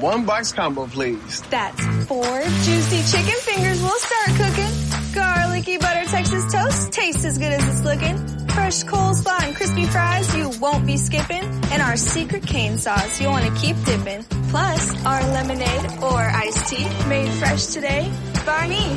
[0.00, 1.42] One box combo, please.
[1.50, 5.14] That's four juicy chicken fingers we'll start cooking.
[5.14, 8.16] Garlicky butter Texas toast tastes as good as it's looking.
[8.48, 11.42] Fresh coleslaw and crispy fries you won't be skipping.
[11.70, 14.24] And our secret cane sauce you'll want to keep dipping.
[14.48, 18.10] Plus, our lemonade or iced tea made fresh today
[18.46, 18.96] by me.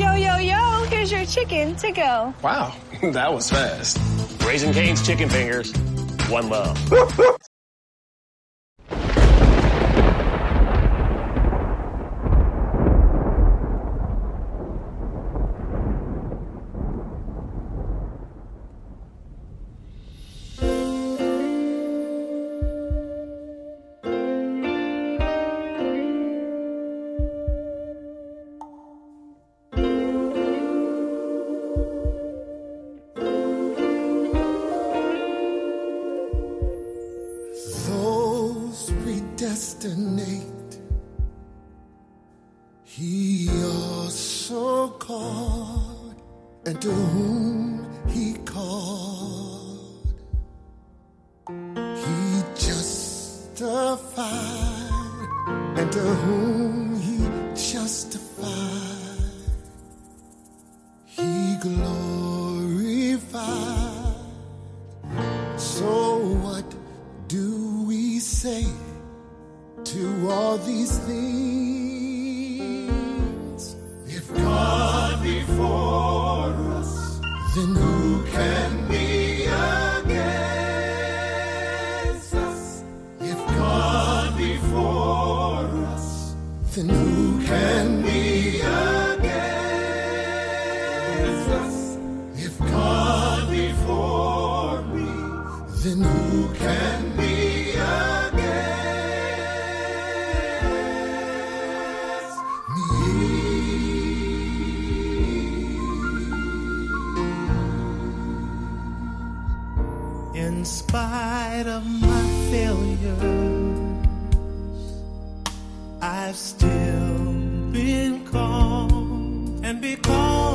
[0.00, 2.32] Yo, yo, yo, here's your chicken to go.
[2.42, 3.98] Wow, that was fast.
[4.42, 5.70] Raising Cane's chicken fingers.
[6.30, 6.78] One love.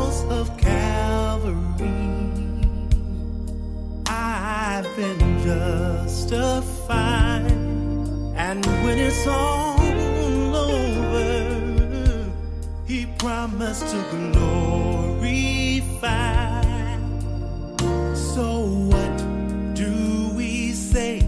[0.10, 1.54] of Calvary,
[4.08, 7.52] I've been justified.
[8.36, 9.80] And when it's all
[10.56, 12.32] over,
[12.88, 15.30] He promised to glorify.
[18.16, 19.18] So what
[19.76, 21.20] do we say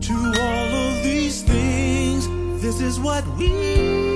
[0.00, 2.26] to all of these things?
[2.62, 4.07] This is what we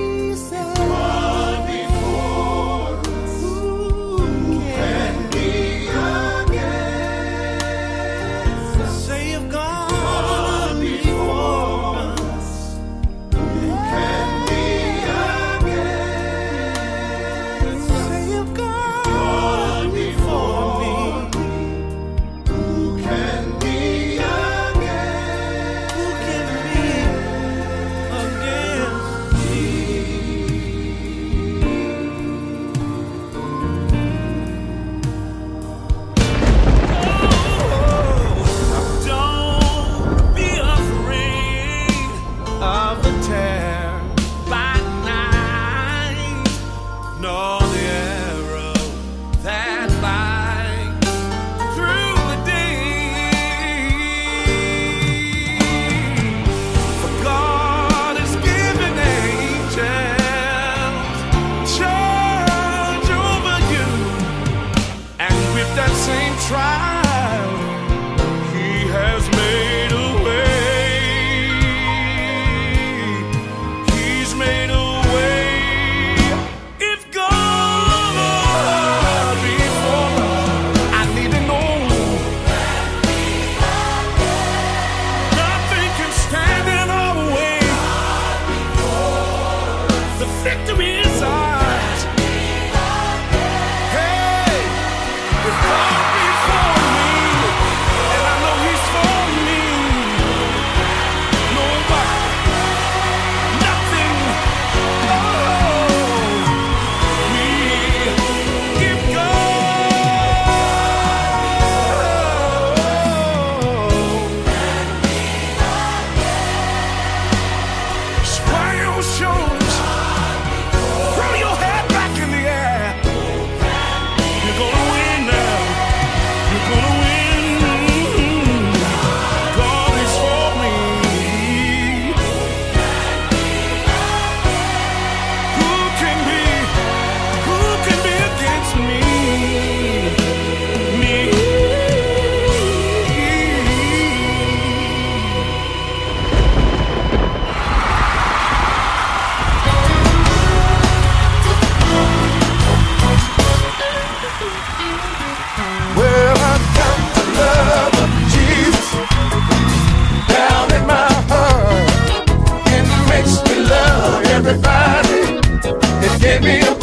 [166.41, 166.82] baby.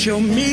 [0.00, 0.49] Show me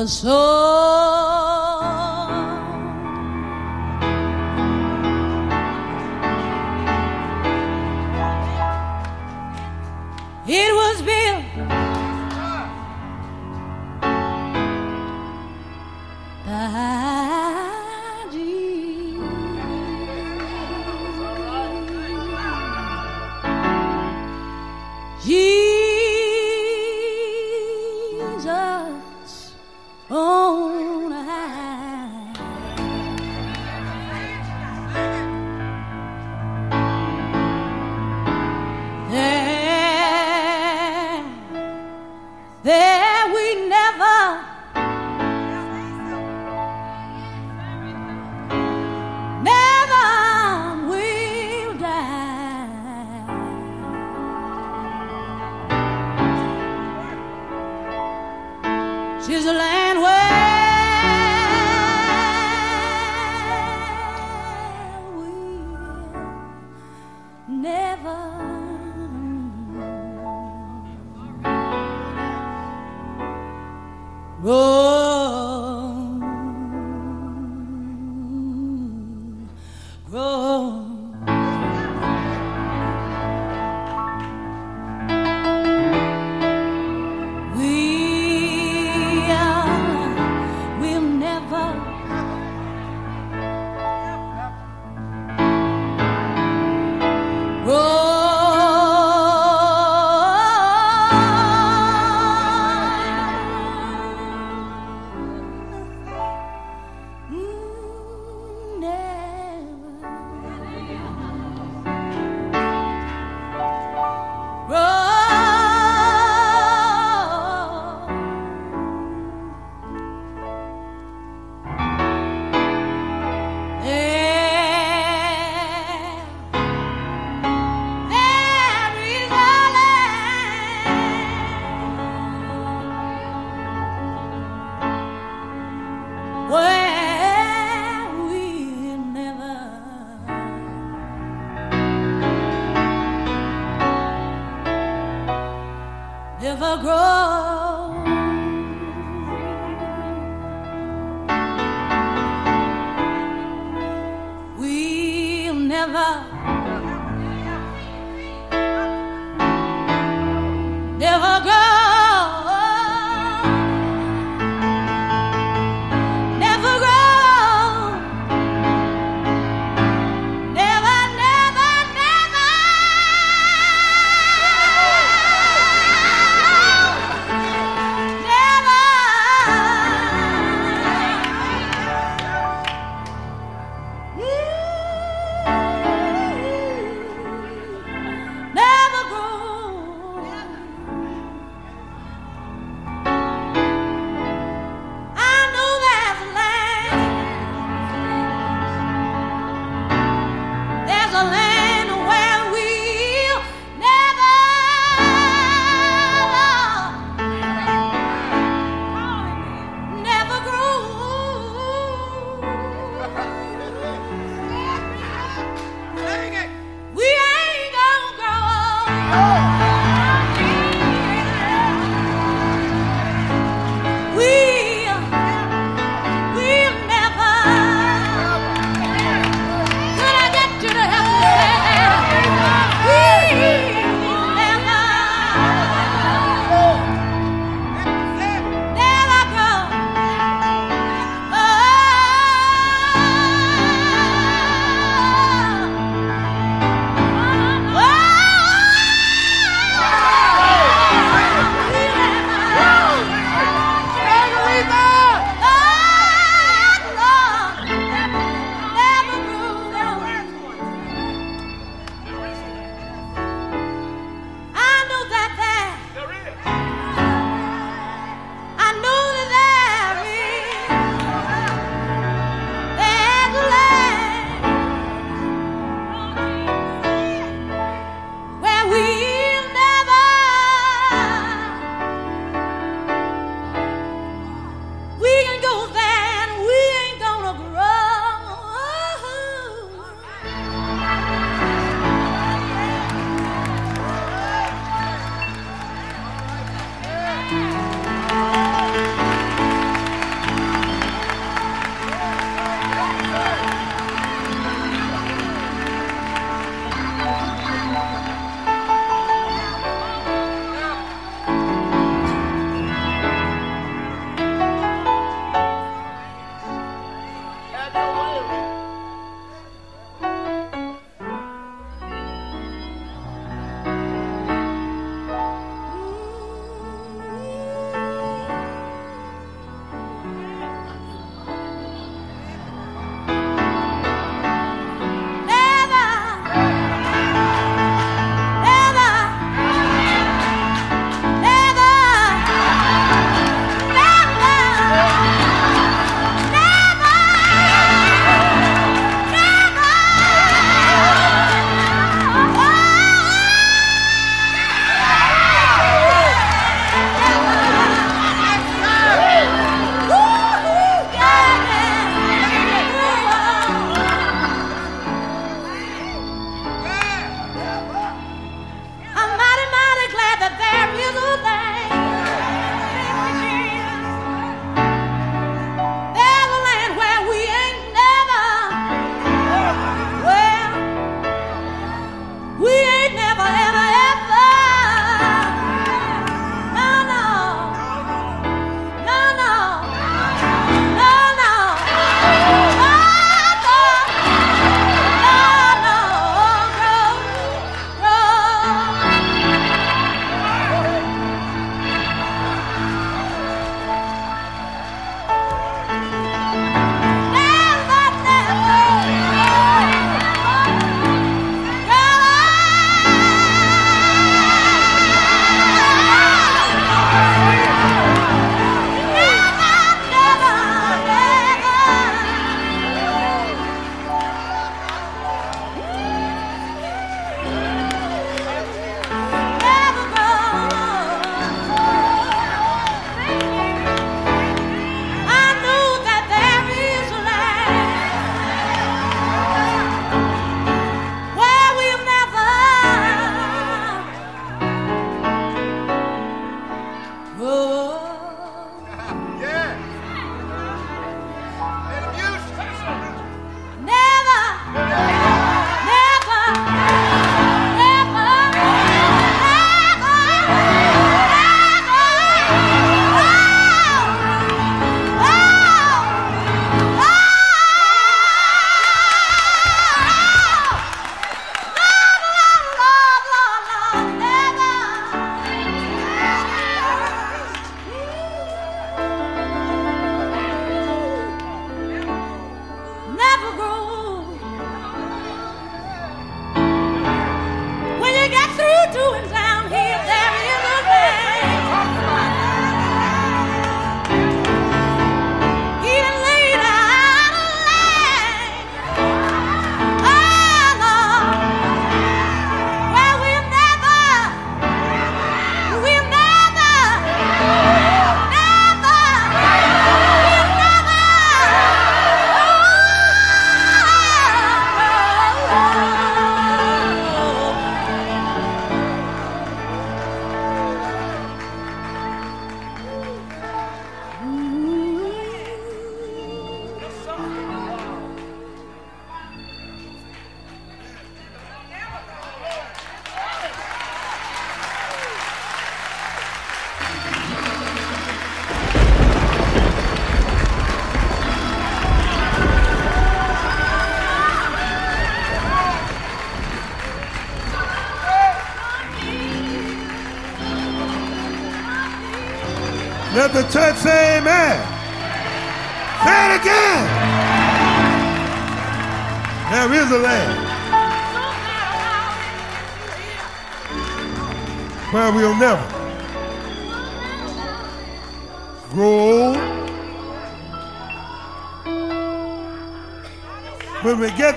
[0.00, 0.59] the soul.
[59.30, 60.29] She's a land where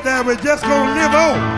[0.04, 1.53] There, we're just going to live on.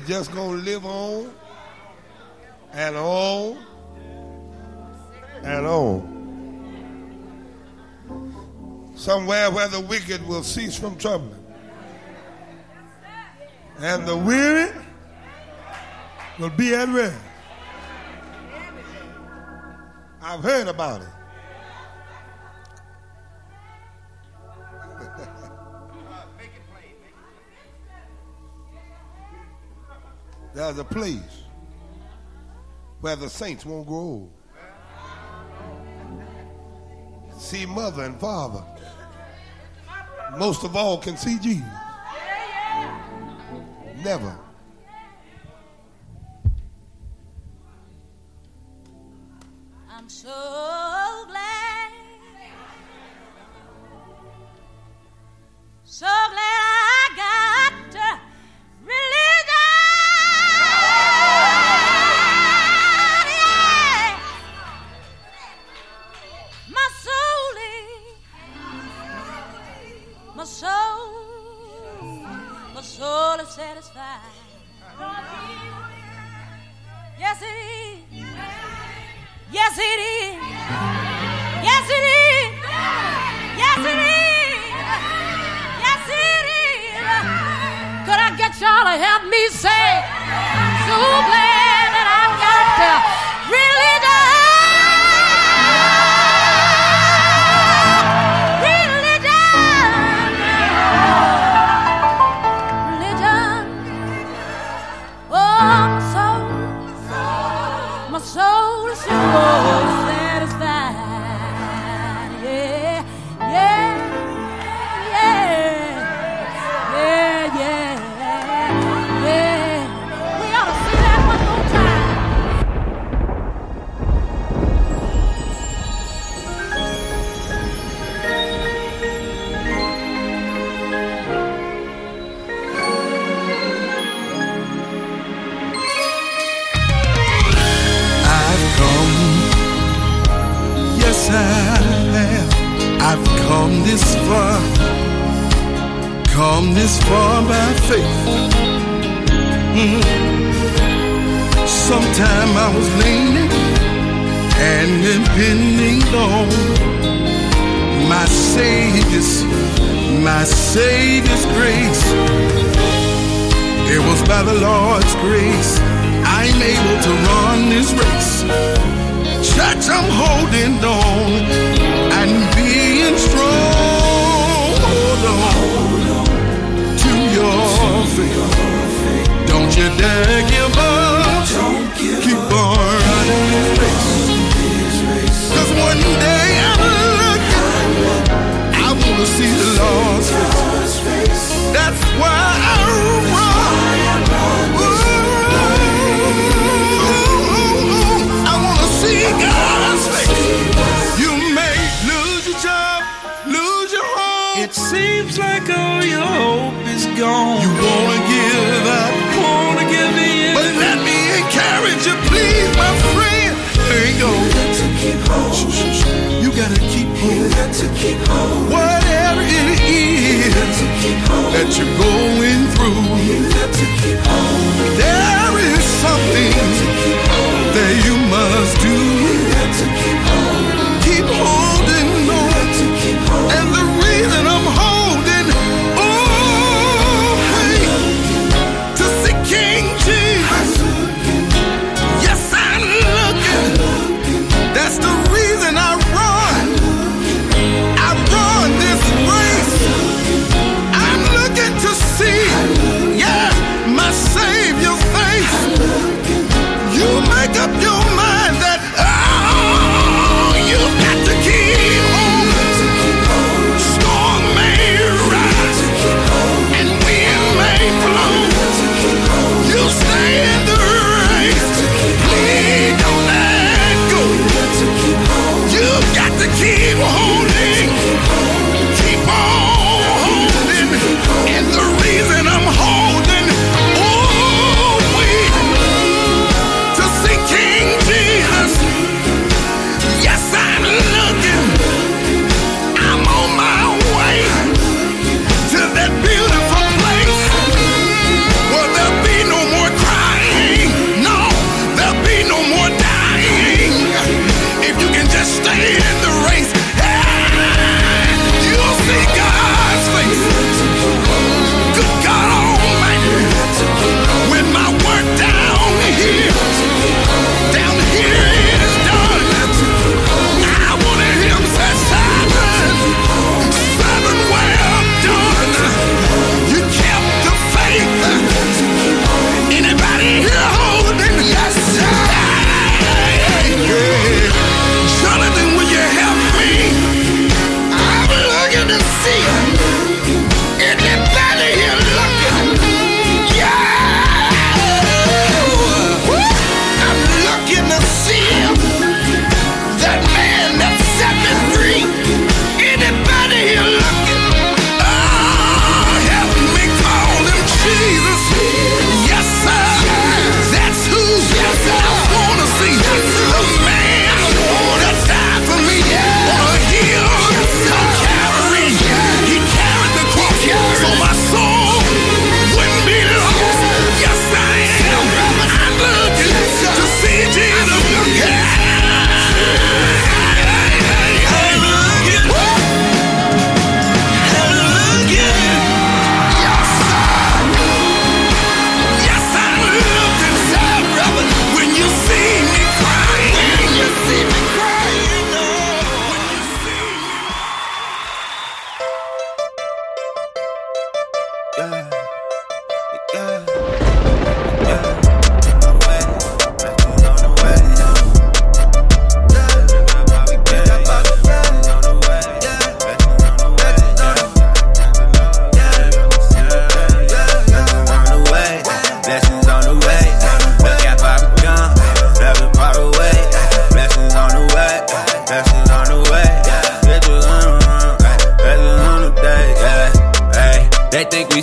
[0.00, 1.32] Just going to live on
[2.72, 3.58] and on
[5.42, 6.14] and on.
[8.96, 11.44] Somewhere where the wicked will cease from troubling.
[13.78, 14.70] And the weary
[16.38, 17.16] will be at rest.
[20.22, 21.08] I've heard about it.
[30.54, 31.42] There's a place
[33.00, 34.32] where the saints won't grow old.
[37.36, 38.62] See mother and father.
[40.38, 41.66] Most of all can see Jesus.
[44.04, 44.38] Never.
[49.90, 51.03] I'm so
[79.76, 80.38] Yes, it is.
[81.66, 82.52] Yes, it is.
[83.58, 84.62] Yes, it is.
[85.82, 86.94] Yes, it is.
[88.06, 89.98] Could I get y'all to help me say,
[90.86, 90.94] so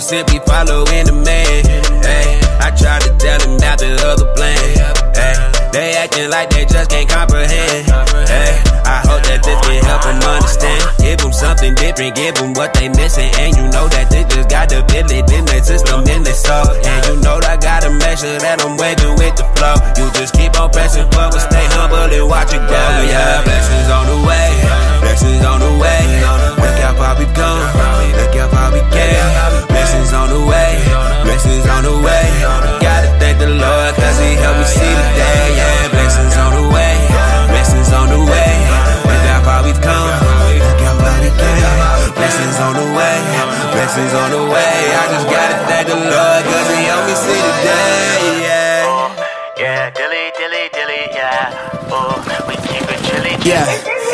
[0.02, 1.62] simply following the man.
[2.02, 2.26] Ay,
[2.58, 4.58] I tried to tell them about the other plan.
[5.14, 5.38] Ay,
[5.70, 7.86] they acting like they just can't comprehend.
[8.26, 10.82] Ay, I hope that this can help them understand.
[10.98, 13.30] Give them something different, give them what they missing.
[13.38, 16.66] And you know that they just got the feeling in their system, in their soul.
[16.66, 19.78] And you know that I gotta make sure that I'm waving with the flow.
[19.94, 22.82] You just keep on pressing forward, stay humble and watch it go.
[23.06, 24.50] Yeah, blessings on the way,
[24.98, 26.02] blessings on the way.
[26.58, 27.70] Look how far we've gone,
[28.18, 29.71] look how far we came.
[29.92, 30.72] Blessings on the way,
[31.20, 32.24] blessings on the way.
[32.80, 35.44] Gotta thank the Lord, cause He helped me see the day.
[35.52, 36.96] Yeah, blessings on the way,
[37.52, 38.52] blessings on the way.
[39.04, 40.08] Look how far we've come,
[40.64, 42.16] look how far we came.
[42.16, 43.20] Blessings on the way,
[43.76, 44.72] blessings on the way.
[44.96, 45.41] I just got
[53.44, 53.66] Yeah.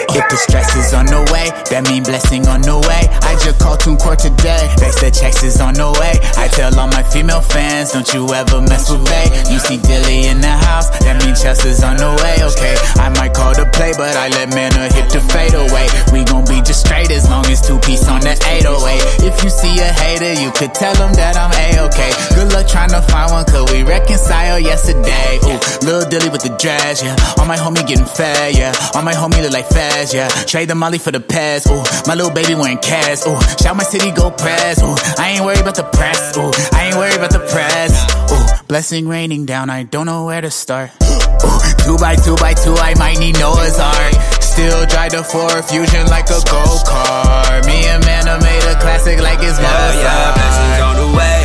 [0.08, 3.04] If the stress is on the way, that mean blessing on the way.
[3.28, 4.64] I just called Tune Court today.
[4.80, 6.16] They said checks is on the way.
[6.40, 9.22] I tell all my female fans, don't you ever mess with a.
[9.52, 12.74] You see Dilly in the house, that mean chess is on the way, okay?
[12.96, 15.86] I might call the play, but I let manna hit the fade away.
[16.08, 19.28] We gon' be just straight as long as two piece on that 808.
[19.28, 22.12] If you see a hater, you could tell them that I'm A-okay.
[22.32, 25.36] Good luck trying to find one, cause we reconcile yesterday.
[25.44, 27.12] Ooh, little Dilly with the dress, yeah.
[27.36, 28.72] All my homie getting fed, yeah.
[28.96, 30.28] All my homie look like fast, yeah.
[30.46, 31.82] Trade the molly for the pass, ooh.
[32.06, 33.38] My little baby wearing cast, ooh.
[33.62, 34.94] Shout my city, go press, ooh.
[35.22, 36.50] I ain't worried about the press, ooh.
[36.76, 37.92] I ain't worried about the press,
[38.32, 38.66] ooh.
[38.68, 40.90] Blessing raining down, I don't know where to start.
[41.02, 44.14] Ooh, two by two by two, I might need Noah's Ark.
[44.42, 47.64] Still drive the Ford Fusion like a go kart.
[47.66, 50.02] Me and Manna made a classic like it's Yeah, Mozart.
[50.02, 51.38] yeah, blessings on the way,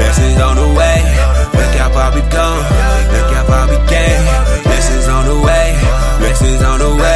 [0.00, 0.98] blessings on the way.
[1.60, 2.64] Look how far we've gone,
[3.12, 4.22] look how far we came.
[4.64, 5.66] Blessings on the way,
[6.18, 7.13] blessings on the way.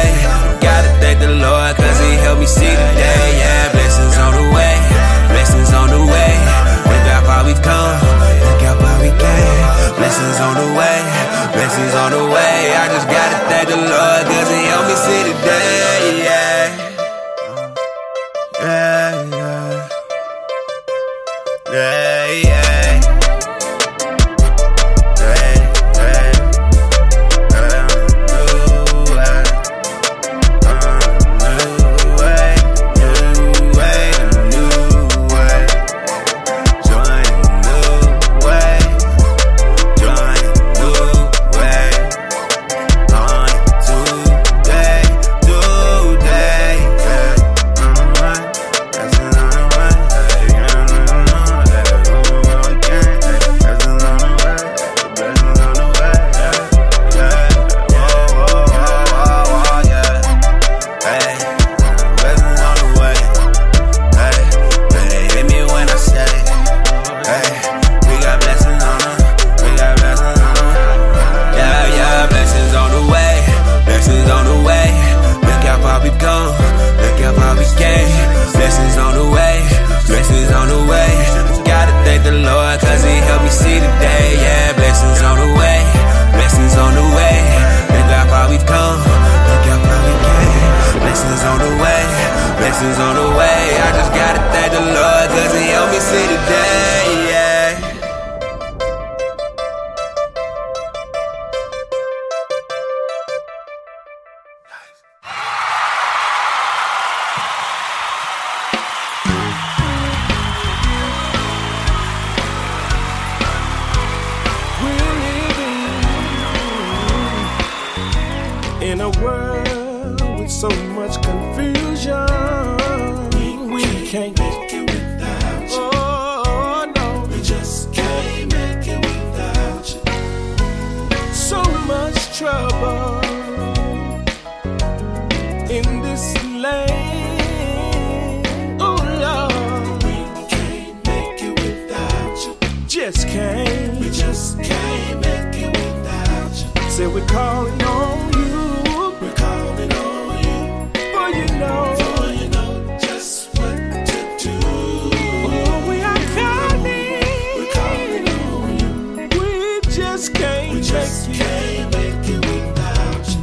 [143.11, 143.99] Just can't.
[143.99, 146.91] We just can't make it without you.
[146.91, 149.17] Say we're calling on you.
[149.19, 150.89] We're calling on you.
[150.93, 151.95] For you know.
[151.97, 154.59] For you know just what to do.
[154.61, 157.25] Oh, we are calling.
[157.57, 158.91] We're calling on you.
[159.39, 160.75] We just can't.
[160.75, 163.41] We just make can't make it without you.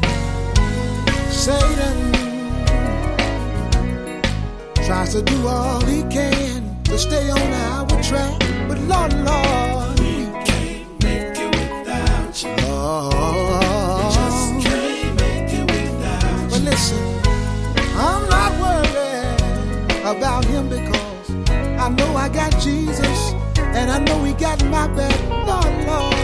[1.32, 2.12] Satan
[4.86, 10.12] tries to do all he can to stay on our track, but Lord, Lord, We
[10.44, 12.54] can't make it without you.
[12.68, 13.14] Lord,
[13.98, 16.50] We just can't make it without you.
[16.50, 17.02] but listen,
[17.96, 21.30] I'm not worried about him because
[21.84, 23.32] I know I got Jesus
[23.78, 25.16] and I know he got my back,
[25.48, 26.15] Lord, Lord,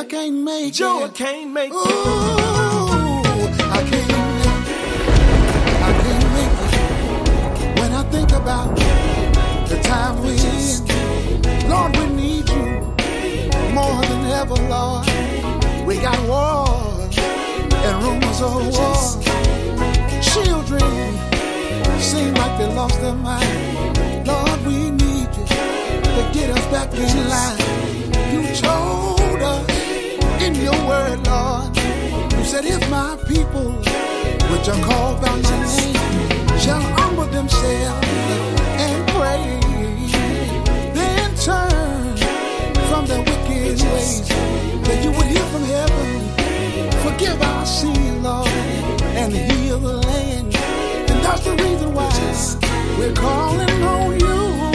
[0.00, 1.14] I can't make Joe, I it.
[1.14, 1.84] can't make Ooh, it.
[3.60, 4.72] I can't make it.
[5.88, 7.80] I can't make it.
[7.80, 8.76] When I think about
[9.68, 12.66] the time we're in, Lord, we need you
[13.74, 15.06] more than ever, Lord.
[15.86, 19.22] We got wars and rumors of war.
[20.22, 21.18] Children
[22.00, 24.26] seem like they lost their mind.
[24.26, 27.58] Lord, we need you to get us back in line.
[28.32, 29.11] You told
[32.52, 33.70] said, if my people,
[34.52, 38.06] which are called by my name, shall humble themselves
[38.76, 39.58] and pray,
[40.92, 42.14] then turn
[42.90, 44.28] from their wicked ways,
[44.86, 46.20] that you would hear from heaven,
[47.00, 48.48] forgive our sin, Lord,
[49.16, 50.54] and heal the land.
[50.54, 52.12] And that's the reason why
[52.98, 54.71] we're calling on you.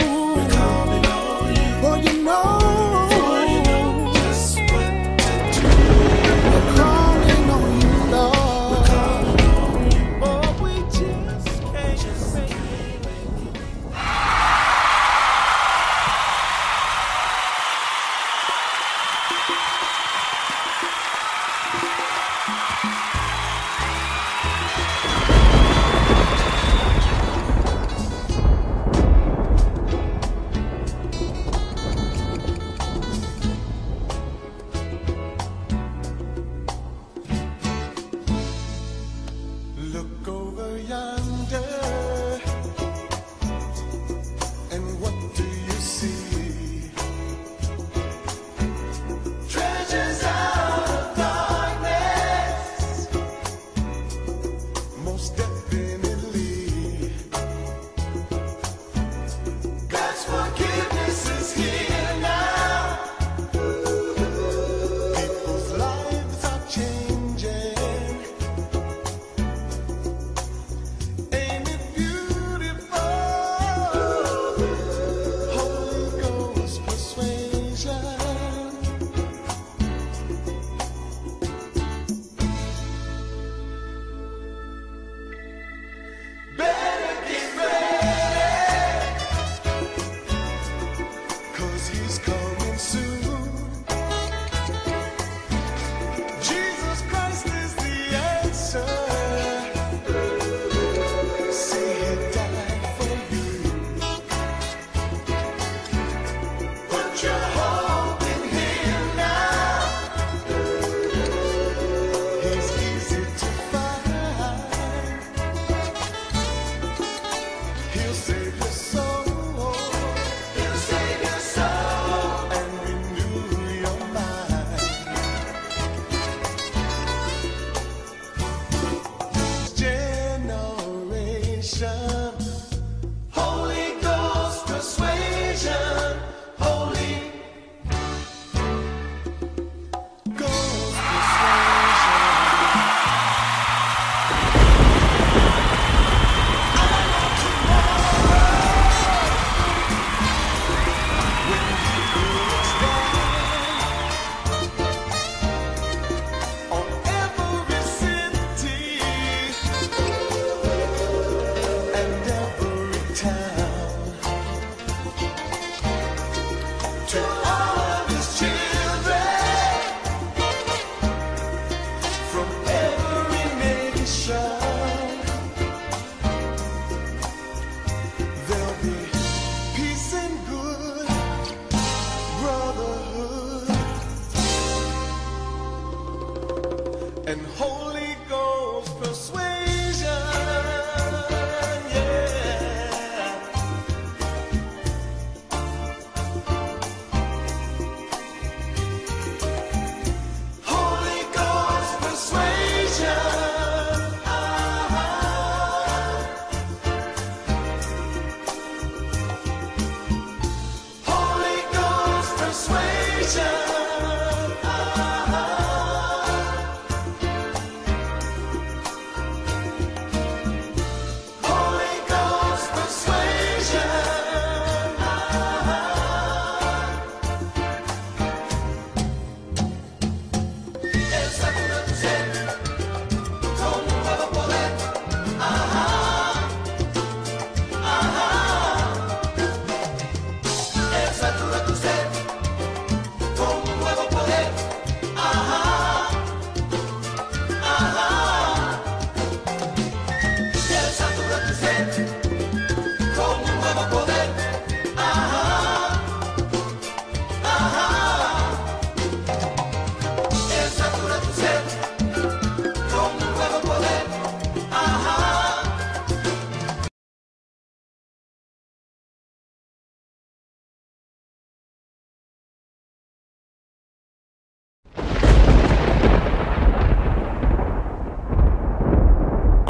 [107.22, 107.57] Your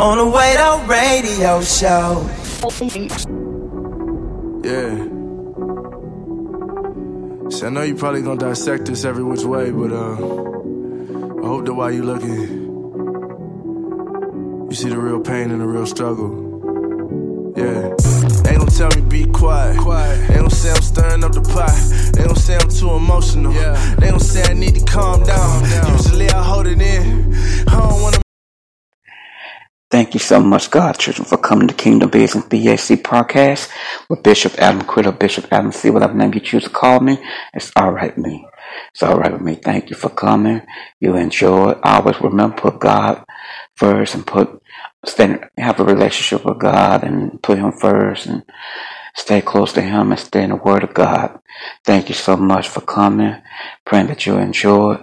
[0.09, 2.25] on the way to radio show.
[4.65, 5.05] Yeah.
[7.51, 11.67] See, I know you probably gonna dissect this every which way, but uh, I hope
[11.67, 12.41] that while you looking,
[14.71, 16.47] you see the real pain and the real struggle.
[17.55, 17.95] Yeah.
[18.45, 19.79] They gon' tell me be quiet.
[19.79, 20.29] quiet.
[20.29, 21.75] They gon' say I'm stirring up the pot.
[22.15, 23.53] They gon' say I'm too emotional.
[23.53, 23.95] Yeah.
[23.97, 25.37] They gon' say I need to calm down.
[25.37, 25.93] calm down.
[25.93, 27.35] Usually I hold it in.
[27.69, 28.28] I don't wanna.
[29.91, 33.71] Thank you so much, God Children, for coming to Kingdom Business BAC podcast
[34.11, 37.19] with Bishop Adam Criddle, Bishop Adam C, whatever name you choose to call me.
[37.55, 38.47] It's all right with me.
[38.93, 39.55] It's all right with me.
[39.55, 40.61] Thank you for coming.
[41.01, 41.73] You enjoy.
[41.83, 43.25] Always remember put God
[43.77, 44.63] first and put
[45.07, 48.45] stay have a relationship with God and put Him first and
[49.17, 51.41] stay close to Him and stay in the Word of God.
[51.87, 53.37] Thank you so much for coming.
[53.87, 55.03] Praying that you enjoy.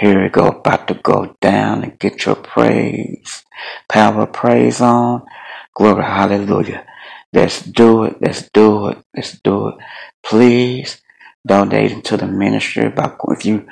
[0.00, 3.44] Here we go, about to go down and get your praise,
[3.86, 5.26] power praise on.
[5.74, 6.86] Glory, hallelujah.
[7.34, 8.16] Let's do it.
[8.18, 8.98] Let's do it.
[9.14, 9.74] Let's do it.
[10.22, 11.02] Please
[11.46, 12.88] donate into the ministry.
[12.88, 13.66] By if you,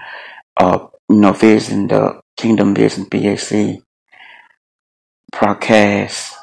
[0.60, 3.80] uh, you know, visiting the Kingdom Business BAC
[5.32, 6.34] podcast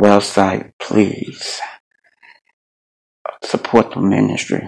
[0.00, 1.60] website, please
[3.44, 4.66] support the ministry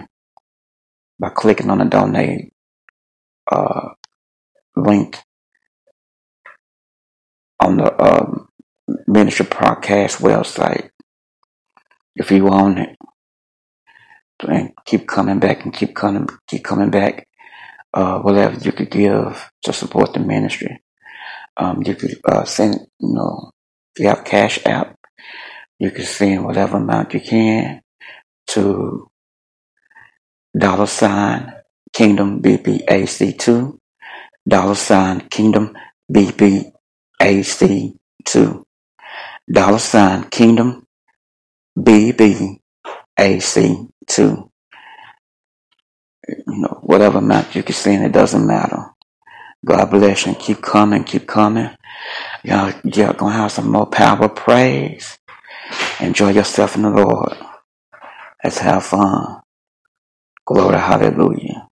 [1.19, 2.51] by clicking on the donate
[3.51, 3.89] uh,
[4.75, 5.19] link
[7.59, 8.49] on the um,
[9.07, 10.89] ministry podcast website.
[12.15, 12.95] If you own it,
[14.47, 17.27] and keep coming back and keep coming, keep coming back.
[17.93, 20.81] Uh, whatever you could give to support the ministry.
[21.55, 23.51] Um, you could uh, send, you know,
[23.95, 24.97] if you have Cash App,
[25.79, 27.81] you can send whatever amount you can
[28.47, 29.07] to
[30.57, 31.53] dollar sign
[31.95, 33.77] Kingdom BBAC2,
[34.45, 35.77] dollar sign Kingdom
[36.11, 36.73] BBAC2,
[39.49, 40.85] dollar sign Kingdom
[41.79, 42.59] BBAC2.
[46.27, 48.91] You know, whatever amount you can send, it doesn't matter.
[49.65, 51.69] God bless you and keep coming, keep coming.
[52.43, 55.17] Y'all, y'all gonna have some more power praise.
[56.01, 57.37] Enjoy yourself in the Lord.
[58.43, 59.43] Let's have fun.
[60.45, 61.69] Glory, hallelujah.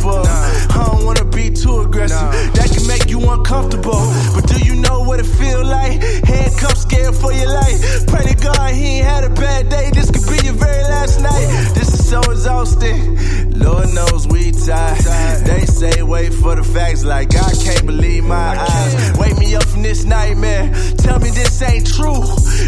[0.00, 0.24] Mess the paper up.
[0.24, 0.82] Nah.
[0.82, 2.16] I don't wanna be too aggressive.
[2.16, 2.52] Nah.
[2.52, 4.00] That can make you uncomfortable.
[4.34, 6.02] But do you know what it feel like?
[6.24, 8.06] Handcuffs, scared for your life.
[8.06, 9.90] Pray to God he ain't had a bad day.
[9.92, 11.46] This could be your very last night.
[11.74, 13.56] This is so exhausted.
[13.56, 15.46] Lord knows we tired.
[15.46, 19.16] They say wait for the facts like I can't believe my eyes.
[19.16, 20.72] Wake me up from this nightmare.
[20.98, 22.22] Tell me this ain't true.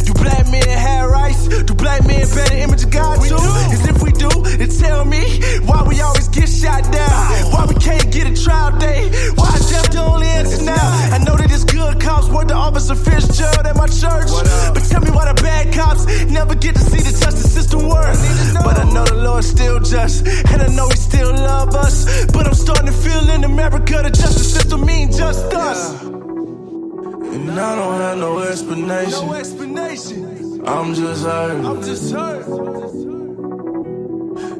[0.06, 1.48] Do black men have rights?
[1.48, 3.34] Do black men the image of God too?
[3.74, 5.24] As if we do, then tell me
[5.66, 7.10] why we always get shot down.
[7.50, 9.10] Why we can't get a trial day?
[9.34, 10.86] Why is death the only answer now?
[11.10, 14.30] I know that it's good cops work the officer Fitzgerald at my church.
[14.74, 18.14] But tell me why the bad cops never get to see the justice system work.
[18.62, 22.26] But I know the Lord still just, and I know He still love us.
[22.26, 26.02] But I'm starting to feel in America the justice system mean just us.
[26.02, 29.26] And I don't have no explanation.
[29.26, 30.66] No explanation.
[30.66, 31.64] I'm just hurt.
[31.64, 32.46] I'm just hurt.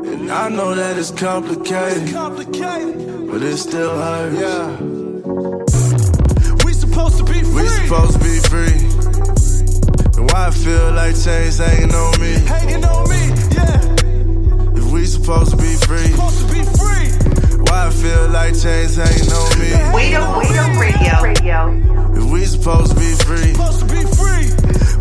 [0.07, 2.03] And I know that it's complicated.
[2.03, 3.31] It's complicated.
[3.31, 4.41] But it still hurts.
[4.41, 4.77] Yeah.
[6.65, 7.63] We supposed to be free.
[7.63, 8.79] We supposed to be free.
[10.17, 12.33] And why I feel like chains hanging on me.
[12.47, 13.97] Hanging on me, yeah.
[14.93, 16.13] If we supposed to be free.
[16.13, 17.09] Supposed to be free.
[17.65, 19.73] Why I feel like chains hanging on me.
[19.95, 21.23] Wait up, wait up, radio.
[21.23, 22.13] radio.
[22.15, 23.55] If we supposed to be free.
[23.55, 24.53] Supposed to be free.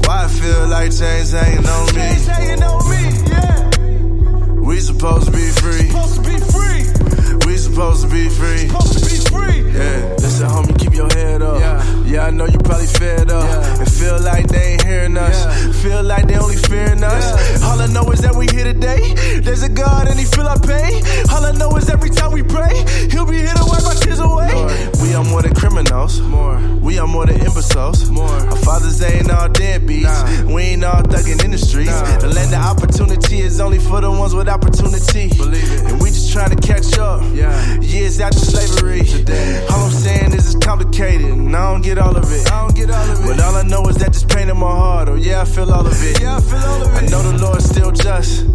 [0.08, 1.92] Why I feel like chains hanging on me.
[1.92, 4.62] Chains hanging on me, yeah.
[4.62, 5.89] We supposed to be free.
[5.89, 7.46] Supposed to be free.
[7.46, 8.70] We supposed to be free.
[8.70, 9.72] Supposed to be free.
[9.78, 10.16] Yeah.
[10.42, 11.60] Listen, homie, keep your head up.
[11.60, 13.44] Yeah, yeah I know you probably fed up.
[13.44, 13.80] Yeah.
[13.80, 15.46] And feel like they ain't hearing us.
[15.46, 15.72] Yeah.
[15.84, 17.62] Feel like they only fearing us.
[17.62, 19.14] All I know is that we here today.
[19.39, 21.04] There's a God and he feel our pain.
[21.30, 24.20] All I know is every time we pray, he'll be here to wipe our tears
[24.20, 24.50] away.
[24.52, 26.22] Lord, we are more than criminals.
[26.22, 26.57] More.
[26.82, 28.09] We are more than imbeciles.
[28.09, 28.30] More.
[28.30, 30.03] Our fathers ain't all deadbeats.
[30.03, 30.53] Nah.
[30.55, 31.91] We ain't all thugging in the streets.
[31.91, 32.20] Nah.
[32.20, 35.28] The land of opportunity is only for the ones with opportunity.
[35.36, 35.91] Believe it.
[35.91, 37.22] And we just trying to catch up.
[37.34, 37.51] Yeah.
[37.82, 39.03] Years after slavery.
[39.03, 39.68] Today.
[39.70, 42.49] All I'm saying is it's complicated, and I don't get all of it.
[42.49, 43.28] I don't get all of it.
[43.28, 45.09] But all I know is that this pain in my heart.
[45.09, 46.22] Oh yeah, I feel all of it.
[46.22, 47.03] Yeah, I feel all of it.
[47.03, 48.45] I know the Lord's still just,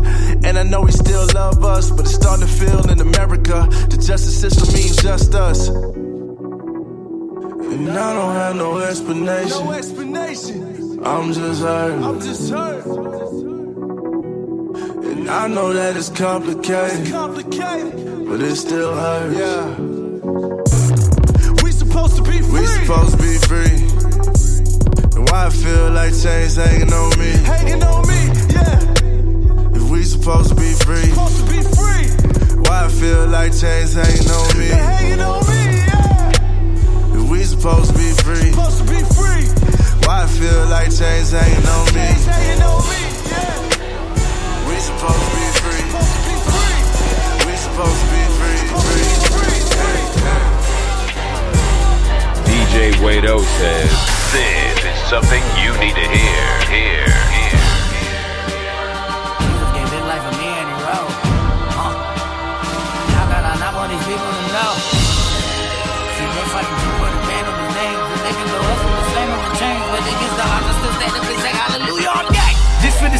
[0.46, 1.90] and I know He still love us.
[1.90, 5.68] But it's starting to feel in America the justice system means just us.
[7.76, 9.64] And I don't have no explanation.
[9.64, 10.98] No explanation.
[11.04, 12.02] I'm just hurt.
[12.02, 12.86] I'm just hurt.
[15.04, 17.12] And I know that it's complicated,
[18.28, 19.38] but it still hurts.
[19.38, 19.76] Yeah.
[21.62, 22.60] We supposed to be free.
[22.60, 23.76] We supposed to be free.
[25.14, 27.32] And why I feel like chains hanging on me?
[27.44, 29.76] Hanging on me, yeah.
[29.76, 32.08] If we supposed to be free, supposed to be free.
[32.64, 34.68] Why I feel like chains hanging on me?
[34.68, 35.65] They hanging on me,
[37.46, 37.52] yeah.
[37.52, 39.46] If we supposed to be free, supposed to be free.
[40.06, 42.00] Why I feel like chains hanging on me?
[42.00, 44.68] Chains hanging on me, yeah.
[44.68, 45.84] We supposed to be free.
[45.86, 46.78] Supposed to be free.
[47.46, 48.62] We supposed to be free.
[48.86, 49.14] Free.
[49.30, 50.06] Free.
[52.46, 53.92] DJ Wado says,
[54.32, 56.46] This is something you need to hear.
[56.70, 57.35] Hear.
[69.66, 72.35] Chains, but they against the odds, still stand up and say hallelujah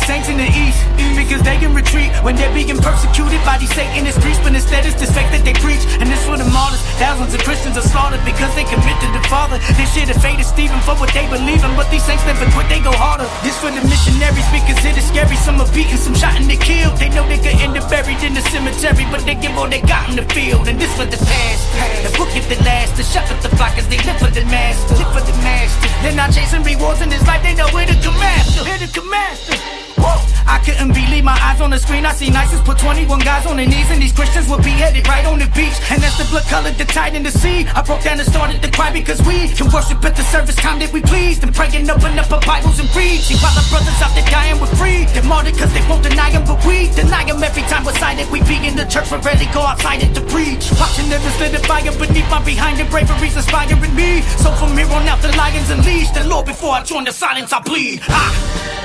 [0.07, 0.79] saints in the east,
[1.19, 4.39] because they can retreat when they're being persecuted by these Satanist priests.
[4.39, 6.79] But instead, it's this faith that they preach, and this for the martyrs.
[7.03, 9.59] Thousands of Christians are slaughtered because they commit to the Father.
[9.75, 12.47] They share the fate of Stephen for what they believe in, but these saints never
[12.55, 12.71] quit.
[12.71, 13.27] They go harder.
[13.43, 15.35] This for the missionaries because it is scary.
[15.43, 16.95] Some are beaten, some shot and they killed.
[17.03, 19.83] They know they could end up buried in the cemetery, but they give all they
[19.83, 20.71] got in the field.
[20.71, 21.63] And this for the past,
[22.07, 24.95] the book if the last, the shepherd the flock as they live for the master,
[25.03, 25.91] live for the master.
[26.07, 27.43] They're not chasing rewards in this life.
[27.43, 29.95] They know where to come after, where to come after.
[29.99, 32.07] I couldn't believe my eyes on the screen.
[32.07, 35.24] I see ISIS put 21 guys on their knees, and these Christians were beheaded right
[35.26, 35.74] on the beach.
[35.90, 38.62] And as the blood colored the tide in the sea, I broke down and started
[38.62, 41.42] to cry because we can worship at the service time that we pleased.
[41.42, 43.20] And pray and open up our Bibles and read.
[43.20, 45.05] See, while the brothers out there dying were free.
[45.12, 48.30] They're martyred because they won't deny them, but we deny them every time we're cited.
[48.30, 50.70] We be in the church, but rarely go outside it to preach.
[50.78, 54.22] Watching them lit the fire beneath my behind, and bravery's inspiring me.
[54.40, 56.11] So from here on out, the lions unleash.
[56.11, 58.01] The Lord, before I join the silence, I plead.
[58.09, 58.76] Ah.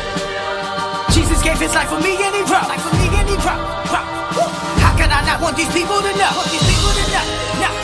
[1.11, 2.71] Jesus gave his life for me and he dropped.
[2.71, 3.63] Life for me and he dropped.
[3.91, 4.05] Drop.
[4.79, 6.33] How can I not want these people to know?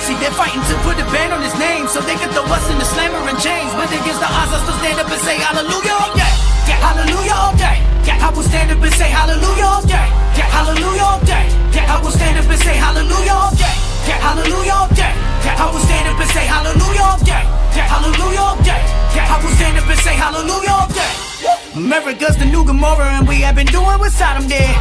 [0.08, 2.64] See, they're fighting to put a ban on his name so they can throw us
[2.72, 3.72] in the slammer and chains.
[3.76, 6.34] But against the odds, I still stand up and say hallelujah all day.
[6.64, 7.78] Yeah, hallelujah all day.
[8.08, 10.08] Yeah, I will stand up and say hallelujah all day.
[10.40, 11.46] Yeah, hallelujah all day.
[11.76, 13.97] Yeah, I will stand up and say hallelujah all day.
[14.16, 15.14] Hallelujah all day.
[15.58, 17.44] I will stand up and say hallelujah all day.
[17.76, 18.82] Hallelujah all day.
[19.18, 21.28] I will stand up and say hallelujah all day.
[21.76, 24.76] America's the new Gomorrah and we have been doing what Sodom did.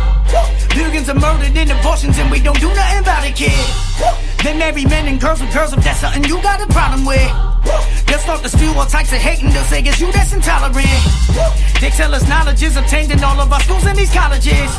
[0.74, 3.52] Billions are murdered in abortions and we don't do nothing about it, kid.
[4.44, 7.55] They marry men and girls with girls if that's something you got a problem with.
[8.06, 11.02] They'll start to spew all types of hate and they'll say it's you that's intolerant.
[11.80, 14.70] They tell us knowledge is obtained in all of our schools and these colleges.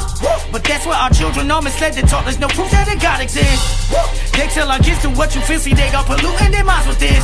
[0.51, 1.93] But that's where our children are misled.
[1.93, 3.91] They taught there's no proof that a God exists.
[4.31, 6.99] They tell our kids to what you feel, see they are polluting their minds with
[6.99, 7.23] this.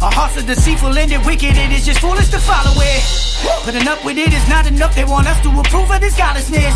[0.00, 3.02] Our hearts are deceitful and they're wicked, it is just foolish to follow it.
[3.64, 6.74] Putting up with it is not enough, they want us to approve of this godlessness.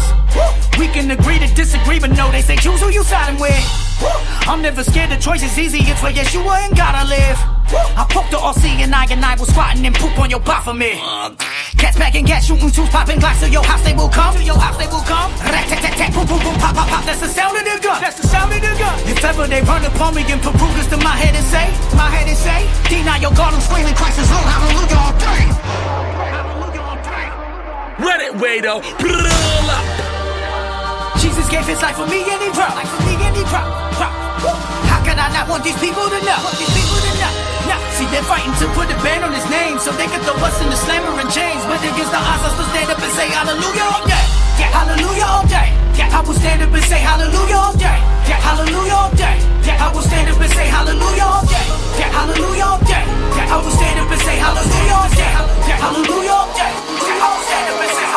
[0.78, 3.62] We can agree to disagree, but no, they say choose who you siding with.
[4.46, 7.59] I'm never scared, the choice is easy, it's where Yeshua and God I live.
[7.70, 10.40] I poked the RC and I and I was squatting and poop on your
[10.74, 10.98] me.
[11.78, 14.34] Cats packing, gas shooting, tools popping, glass to your house they will come.
[14.34, 15.30] To your house they will come.
[15.46, 17.04] Rat tat tat boom boom boom, pop pop pop.
[17.04, 18.00] That's the sound of the gun.
[18.02, 18.96] That's the sound of the gun.
[19.06, 22.10] If ever they run upon me and put Rugas to my head and say, my
[22.10, 25.42] head and say, deny your God, I'm screaming Christ is Lord, hallelujah all day.
[28.02, 28.82] Let it, Wado.
[31.20, 32.76] Jesus gave his life for me and he dropped.
[32.76, 33.44] Life for me and he.
[33.44, 34.29] Drop.
[34.88, 36.38] How can I not want these people to know?
[36.40, 37.32] Want these people to know.
[37.68, 40.36] Now, see, they're fighting to put a ban on his name so they can throw
[40.40, 41.60] us in the slammer and chains.
[41.68, 44.24] But against the odds, I still stand up and say hallelujah all day.
[44.56, 45.68] Yeah, hallelujah all day.
[45.92, 47.98] Yeah, I will stand up and say hallelujah all day.
[48.24, 49.36] Yeah, hallelujah all day.
[49.66, 51.66] Yeah, I will stand up and say hallelujah all day.
[52.00, 53.04] Yeah, hallelujah all day.
[53.36, 55.32] Yeah, I will stand up and say hallelujah all day.
[55.68, 56.72] Yeah, hallelujah all day.
[56.72, 58.09] Yeah, I will stand up and say,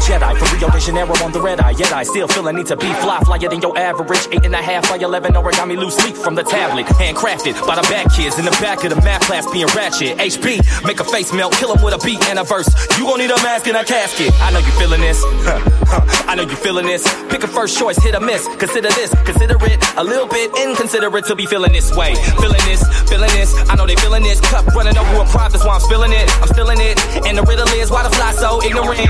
[0.00, 1.70] Jedi from Rio de Janeiro on the red eye.
[1.72, 4.26] Yet I still feel a need to be fly, flyer than your average.
[4.32, 6.86] Eight and a half by eleven origami loose leaf from the tablet.
[6.86, 10.18] Handcrafted by the bad kids in the back of the math class being ratchet.
[10.18, 12.68] HP, make a face melt, kill him with a beat and a verse.
[12.98, 14.32] You gon' need a mask and a casket.
[14.40, 15.22] I know you feeling this.
[16.28, 17.02] I know you feeling this.
[17.28, 18.46] Pick a first choice, hit or miss.
[18.58, 22.14] Consider this, consider it a little bit inconsiderate to be feeling this way.
[22.40, 23.54] Feeling this, feeling this.
[23.68, 24.40] I know they feeling this.
[24.40, 26.30] Cup running over a prop, that's why I'm spilling it.
[26.40, 26.98] I'm spilling it.
[27.26, 29.00] And the riddle is why the fly so ignorant.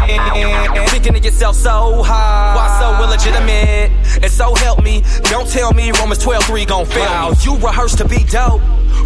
[0.89, 2.55] Thinking of yourself so high.
[2.57, 3.91] Why so illegitimate?
[4.23, 5.03] And so help me.
[5.25, 7.31] Don't tell me Romans 12 3 gon' fail wow.
[7.31, 7.37] me.
[7.43, 8.63] You rehearse to be dope.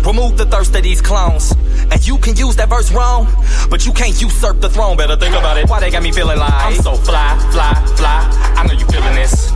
[0.07, 1.53] Remove the thirst of these clones.
[1.91, 3.27] And you can use that verse wrong,
[3.70, 4.97] but you can't usurp the throne.
[4.97, 5.68] Better think about it.
[5.68, 8.29] Why they got me feeling like I'm so fly, fly, fly.
[8.57, 9.51] I know you feeling this.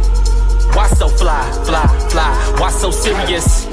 [0.75, 2.55] Why so fly, fly, fly?
[2.59, 3.67] Why so serious?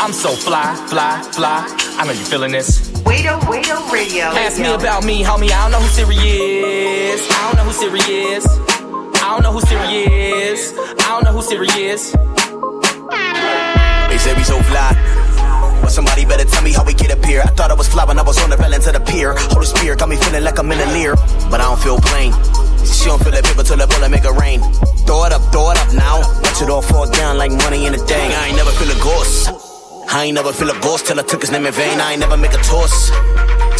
[0.00, 1.66] I'm so fly, fly, fly.
[1.98, 2.91] I know you feeling this.
[3.04, 4.24] Wado, Wado Radio.
[4.24, 5.50] Ask me about me, homie.
[5.50, 7.20] I don't know who Siri is.
[7.30, 8.46] I don't know who Siri is.
[8.46, 10.04] I don't know know who Siri
[10.48, 10.72] is.
[10.78, 12.12] I don't know who Siri is.
[14.08, 14.92] They say we so fly.
[15.82, 17.42] But somebody better tell me how we get up here.
[17.42, 19.34] I thought I was fly when I was on the rail into the pier.
[19.52, 21.16] Holy Spirit got me feeling like I'm in a Lear.
[21.50, 22.32] But I don't feel pain.
[22.86, 24.60] She don't feel the paper till the bullet make it rain.
[25.04, 26.20] Throw it up, throw it up now.
[26.42, 28.32] Watch it all fall down like money in a thing.
[28.32, 29.71] I ain't never feel a ghost.
[30.14, 31.98] I ain't never feel a ghost till I took his name in vain.
[31.98, 33.10] I ain't never make a toss.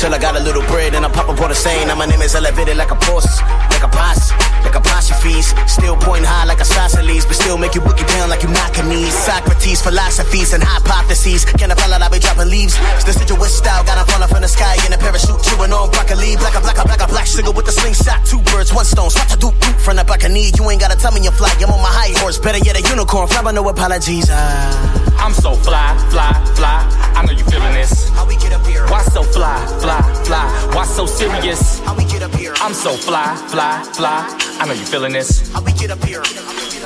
[0.03, 1.87] Till I got a little bread and I pop up on the same.
[1.87, 3.39] Now my name is elevated like a post,
[3.71, 4.35] like a pass,
[4.67, 5.55] like apostrophes.
[5.71, 8.51] Still point high like a isosceles, but still make you book it down like you
[8.51, 9.15] knocking knees.
[9.15, 11.45] Socrates, philosophies, and hypotheses.
[11.45, 12.03] Can I follow?
[12.03, 12.75] I be dropping leaves.
[12.99, 16.35] Situation style, got falling from the sky in a parachute, chewing on broccoli.
[16.35, 18.27] Black a black a black a black sugar with the slingshot.
[18.27, 19.07] Two birds, one stone.
[19.15, 19.55] What to do
[19.87, 20.51] from the back of knee?
[20.59, 21.55] You ain't gotta tell me you fly.
[21.63, 23.31] I'm on my high horse, better yet a unicorn.
[23.31, 24.27] Fly, but no apologies.
[24.35, 25.03] Ah.
[25.23, 26.83] I'm so fly, fly, fly.
[27.15, 28.09] I know you feeling this.
[28.11, 28.85] How we get up here?
[28.89, 30.25] Why so fly, fly, fly?
[30.25, 30.75] fly.
[30.75, 31.81] Why so serious?
[31.81, 32.53] How we get up here?
[32.57, 34.27] I'm so fly, fly, fly.
[34.61, 35.51] I know you feeling this.
[35.53, 36.23] How we get up here?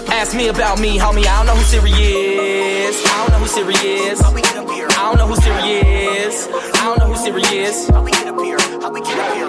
[0.09, 1.27] Ask me about me, homie.
[1.27, 2.97] I don't know who Siri is.
[3.05, 4.21] I don't know who Siri is.
[4.21, 4.87] How we get up here?
[4.91, 5.81] I don't know who Siri
[6.25, 6.49] is.
[6.75, 7.89] I don't know who Siri is.
[7.89, 8.59] How we get up here?
[8.81, 9.47] How we get up here?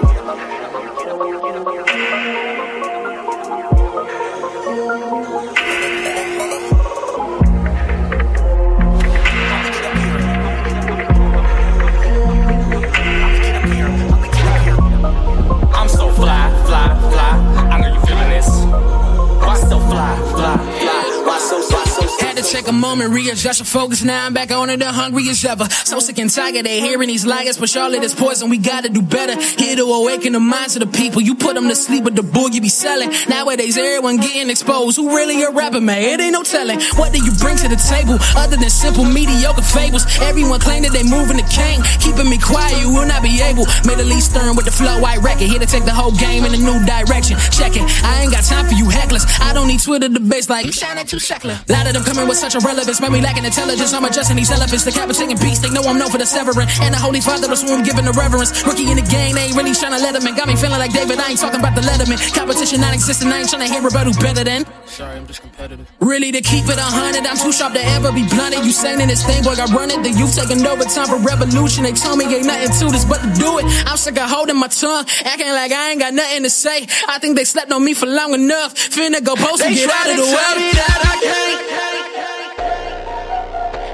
[22.58, 24.02] Take a moment, readjust your focus.
[24.02, 25.64] Now I'm back on it, the hungry as ever.
[25.84, 28.50] So sick and tired, they hearing these liars, but Charlotte is poison.
[28.50, 29.38] We gotta do better.
[29.40, 31.22] Here to awaken the minds of the people.
[31.22, 33.10] You put them to sleep with the bull you be selling.
[33.28, 34.96] Nowadays, everyone getting exposed.
[34.96, 36.02] Who really a rapper, man?
[36.02, 36.80] It ain't no telling.
[36.98, 40.04] What do you bring to the table other than simple mediocre fables?
[40.20, 41.78] Everyone claim that they moving the king.
[42.02, 43.66] Keeping me quiet, you will not be able.
[43.86, 45.46] Made a least stern with the flow, I reckon.
[45.46, 47.38] Here to take the whole game in a new direction.
[47.54, 47.86] Check it.
[48.02, 49.22] I ain't got time for you hecklers.
[49.38, 51.60] I don't need Twitter debates like you shining too secular.
[51.68, 53.92] Lot of them coming with such a relevance, man, we lacking intelligence.
[53.92, 55.60] I'm adjusting these elephants, decapitating beasts.
[55.60, 56.68] They know I'm known for the severing.
[56.80, 58.64] And the Holy Father is who I'm giving the reverence.
[58.64, 60.32] Rookie in the game, they ain't really trying to let him in.
[60.32, 62.16] Got me feeling like David, I ain't talking about the Letterman.
[62.32, 64.64] Competition not existing, I ain't trying to hear about who better than.
[64.86, 65.84] Sorry, I'm just competitive.
[66.00, 68.64] Really to keep it a hundred, I'm too sharp to ever be blunted.
[68.64, 70.00] You saying this thing, boy, I run it.
[70.00, 71.84] The youth taking over time for revolution.
[71.84, 73.68] They told me ain't nothing to this but to do it.
[73.84, 76.88] I'm sick of holding my tongue, acting like I ain't got nothing to say.
[77.12, 78.72] I think they slept on me for long enough.
[78.72, 82.37] Finna go post and get out of to the tell way.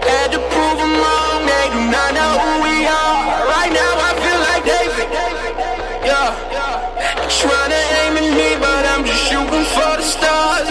[0.04, 1.46] Had to wrong.
[1.48, 3.48] They do not know who we are.
[3.48, 5.08] Right now I feel like David.
[6.04, 6.36] Yeah.
[7.40, 10.63] Trying to aim at me, but I'm just shooting for the stars.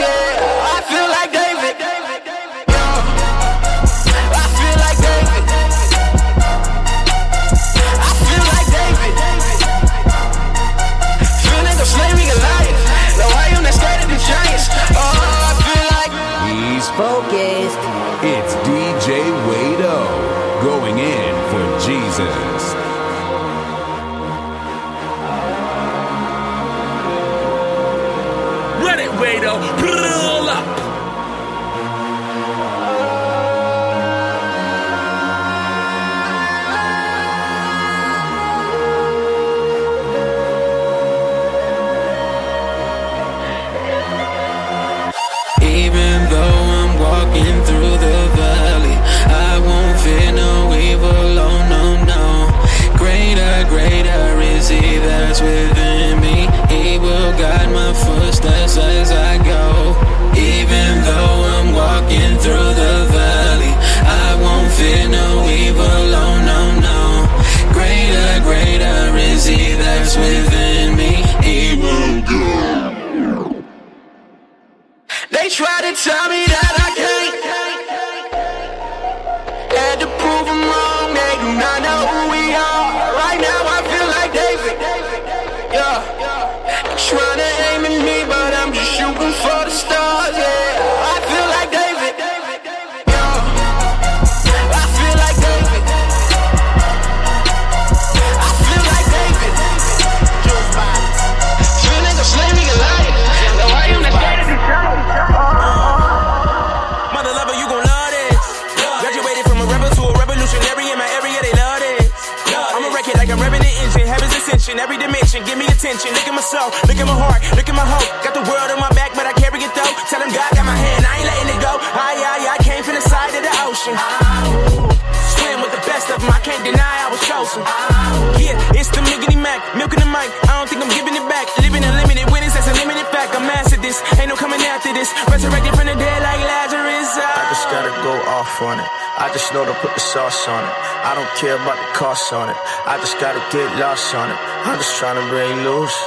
[139.33, 140.73] Just know to put the sauce on it.
[141.03, 142.57] I don't care about the cost on it.
[142.85, 144.37] I just gotta get lost on it.
[144.69, 145.97] I'm just trying to break loose.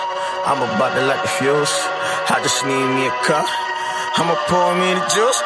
[0.46, 1.74] I'm about to light the fuse.
[2.30, 3.46] I just need me a cup.
[4.14, 5.42] I'ma pour me the juice.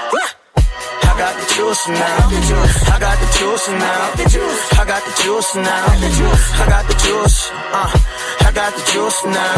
[1.09, 2.21] I got the juice now.
[2.93, 4.13] I got the juice now.
[4.77, 5.89] I got the juice now.
[5.89, 7.51] I got the juice.
[7.73, 7.89] Uh,
[8.45, 9.57] I got the juice now.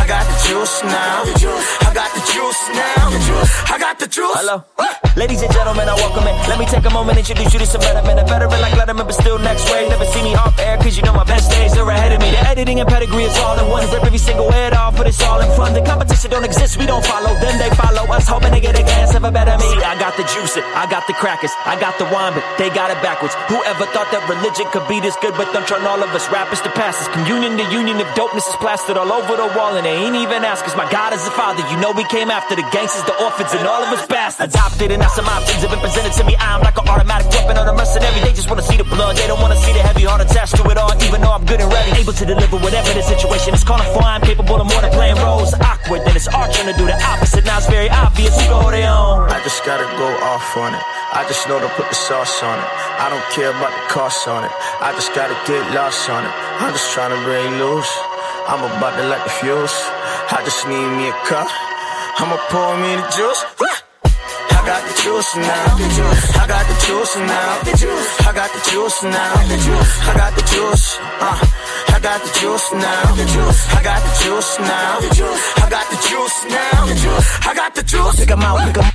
[0.00, 1.20] I got the juice now.
[1.84, 3.72] I got the juice now.
[3.72, 4.40] I got the juice.
[4.40, 4.64] Hello.
[5.12, 6.32] Ladies and gentlemen, I welcome it.
[6.48, 8.16] Let me take a moment, and introduce you to some better men.
[8.16, 9.84] A veteran like Letterman, but still next way.
[9.84, 12.32] Never see me off air, cause you know my best days are ahead of me.
[12.32, 13.84] The editing and pedigree is all in one.
[13.92, 15.76] Rip every single head off, but it's all in front.
[15.76, 18.24] The competition don't exist, we don't follow them, they follow us.
[18.26, 19.68] Hoping they get a glance of a better me.
[19.84, 20.64] I got the juice, it.
[20.72, 23.36] I got the crackers, I got the wine, but they got it backwards.
[23.52, 26.64] Whoever thought that religion could be this good, but them turn all of us rappers
[26.64, 27.12] to pastors.
[27.12, 30.40] Communion, the union of dopeness is plastered all over the wall, and they ain't even
[30.40, 30.72] ask us.
[30.72, 33.68] My God is the Father, you know we came after the gangsters, the orphans, and
[33.68, 34.56] all of us bastards.
[34.56, 36.38] Adopted, and now some options have been presented to me.
[36.38, 38.22] I'm like an automatic weapon on a mercenary.
[38.22, 40.62] They just wanna see the blood, they don't wanna see the heavy heart attached to
[40.70, 41.90] it all, even though I'm good and ready.
[41.98, 44.02] Able to deliver whatever the situation is calling for.
[44.06, 45.52] I'm capable of more than playing roles.
[45.58, 47.44] Awkward, then it's art trying to do the opposite.
[47.44, 49.26] Now it's very obvious who go their own.
[49.26, 50.84] I just gotta go off on it.
[51.12, 52.68] I just know to put the sauce on it.
[53.02, 54.52] I don't care about the cost on it.
[54.80, 56.32] I just gotta get lost on it.
[56.62, 57.90] I'm just trying to break loose.
[58.46, 59.76] I'm about to light the fuse.
[60.30, 61.50] I just need me a cup.
[62.22, 63.44] I'ma pour me the juice.
[65.02, 65.42] Juice now.
[65.42, 67.58] I got the juice now.
[67.58, 69.34] I got the juice now.
[69.34, 70.98] I got the juice.
[71.18, 71.38] Uh,
[71.88, 73.02] I got the juice now.
[73.10, 74.98] I got the juice now.
[75.02, 76.86] I got the juice now.
[77.50, 78.14] I got the juice.
[78.14, 78.90] Pick 'em out, pick 'em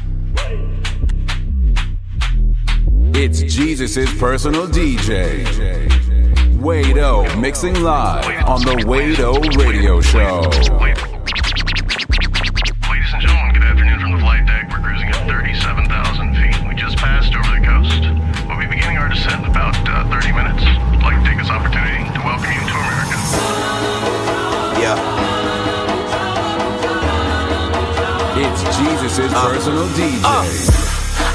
[3.14, 5.44] It's Jesus' personal DJ.
[6.64, 11.07] Wado mixing live on the Wado Radio Show.
[20.38, 20.62] Minutes.
[20.62, 23.18] I'd like to take this opportunity to welcome you to America.
[24.78, 24.94] Yeah.
[28.38, 30.22] It's Jesus' uh, personal DJ.
[30.22, 30.46] Uh,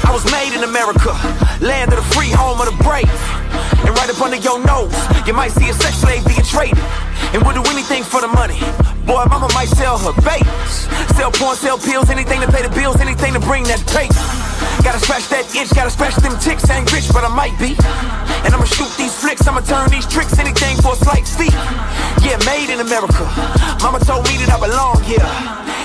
[0.07, 1.11] I was made in America,
[1.59, 3.11] land of the free, home of the brave.
[3.83, 4.95] And right up under your nose,
[5.27, 6.79] you might see a sex slave being traded.
[7.35, 8.59] And would do anything for the money.
[9.03, 10.87] Boy, mama might sell her babies.
[11.19, 14.15] Sell porn, sell pills, anything to pay the bills, anything to bring that paper.
[14.83, 16.69] Gotta scratch that itch, gotta scratch them ticks.
[16.69, 17.71] Ain't rich, but I might be.
[18.43, 21.55] And I'ma shoot these flicks, I'ma turn these tricks, anything for a slight fee.
[22.19, 23.23] Yeah, made in America.
[23.79, 25.23] Mama told me that I belong here.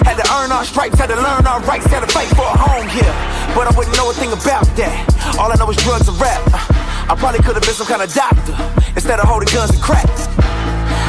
[0.03, 2.57] Had to earn our stripes, had to learn our rights, had to fight for a
[2.59, 3.15] home here.
[3.55, 5.39] But I wouldn't know a thing about that.
[5.39, 6.43] All I know is drugs and rap.
[6.51, 6.59] Uh,
[7.11, 8.55] I probably could have been some kind of doctor
[8.99, 10.11] instead of holding guns and crack.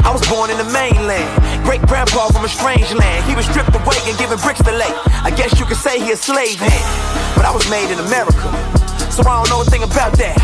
[0.03, 1.29] I was born in the mainland,
[1.63, 3.25] great grandpa from a strange land.
[3.25, 4.93] He was stripped away and given bricks to lay.
[5.23, 6.87] I guess you could say he a slave hand,
[7.35, 8.47] but I was made in America.
[9.11, 10.37] So I don't know a thing about that.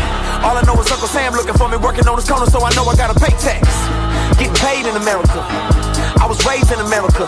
[0.44, 2.70] All I know is Uncle Sam looking for me working on his corner, so I
[2.76, 3.64] know I gotta pay tax.
[4.36, 5.40] Getting paid in America.
[6.20, 7.24] I was raised in America.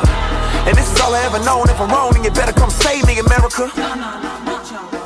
[0.68, 1.70] And this is all I ever known.
[1.70, 3.72] If I'm wrong, then you better come save me, America.
[3.74, 4.97] Welcome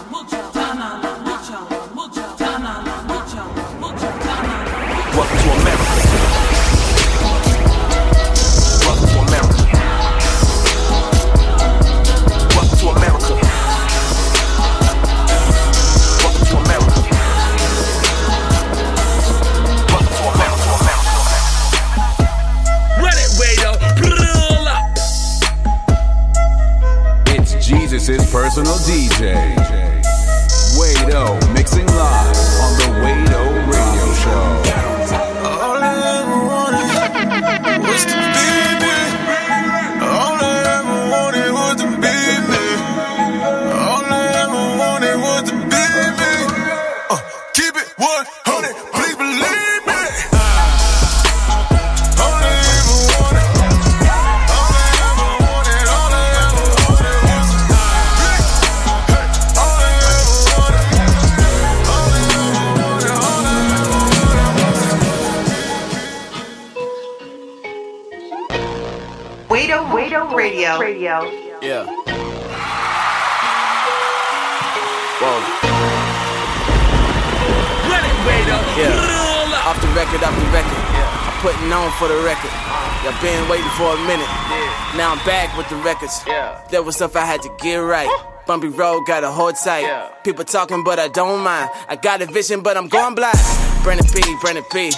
[86.27, 86.61] Yeah.
[86.71, 88.09] There was stuff I had to get right.
[88.47, 89.85] Bumpy road, gotta hold tight.
[90.25, 91.71] People talking, but I don't mind.
[91.89, 93.39] I got a vision, but I'm going blind.
[93.85, 94.91] Brandon P, Brandon P.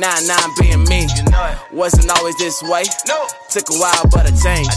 [0.00, 0.26] Nine
[0.60, 0.69] me.
[1.72, 2.82] Wasn't always this way.
[3.06, 3.26] No.
[3.48, 4.72] Took a while, but I changed.